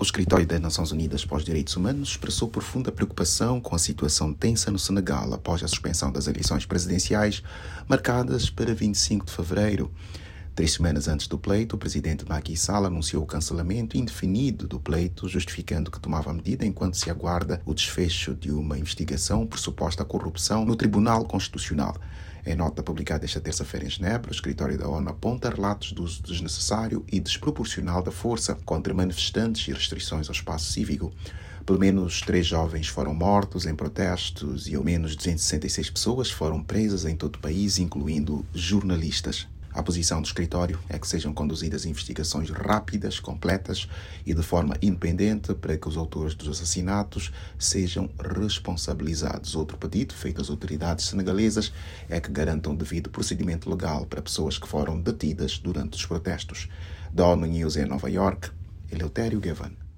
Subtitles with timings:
[0.00, 4.32] O Escritório das Nações Unidas para os Direitos Humanos expressou profunda preocupação com a situação
[4.32, 7.42] tensa no Senegal após a suspensão das eleições presidenciais
[7.86, 9.92] marcadas para 25 de fevereiro.
[10.60, 15.26] Três semanas antes do pleito, o presidente Macky Sall anunciou o cancelamento indefinido do pleito,
[15.26, 20.66] justificando que tomava medida enquanto se aguarda o desfecho de uma investigação por suposta corrupção
[20.66, 21.96] no Tribunal Constitucional.
[22.44, 26.22] Em nota publicada esta terça-feira em Genebra, o escritório da ONU aponta relatos do uso
[26.22, 31.10] desnecessário e desproporcional da força contra manifestantes e restrições ao espaço cívico.
[31.64, 37.06] Pelo menos três jovens foram mortos em protestos e ao menos 266 pessoas foram presas
[37.06, 39.48] em todo o país, incluindo jornalistas.
[39.72, 43.88] A posição do escritório é que sejam conduzidas investigações rápidas, completas
[44.26, 49.54] e de forma independente para que os autores dos assassinatos sejam responsabilizados.
[49.54, 51.72] Outro pedido feito às autoridades senegalesas
[52.08, 56.68] é que garantam devido procedimento legal para pessoas que foram detidas durante os protestos.
[57.12, 58.50] Da ONU News em Nova York,
[58.90, 59.89] Eleutério Gavan.